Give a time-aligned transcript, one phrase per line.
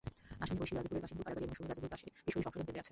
[0.43, 2.79] আসামি ঐশী গাজীপুরের কাশিমপুর কারাগারে এবং সুমি গাজীপুরের কিশোরী সংশোধন কেন্দ্রে আছে।